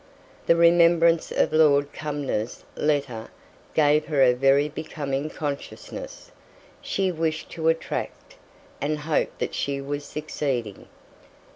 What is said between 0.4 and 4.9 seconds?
The remembrance of Lord Cumnor's letter gave her a very